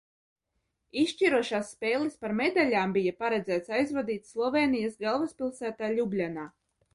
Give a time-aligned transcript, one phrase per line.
[1.01, 6.49] Izšķirošās spēles par medaļām bija paredzēts aizvadīt Slovēnijas galvaspilsētā Ļubļanā.